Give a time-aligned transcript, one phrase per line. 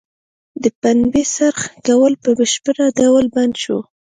[0.63, 3.79] د پنبې څرخ کول په بشپړه ډول بند شو.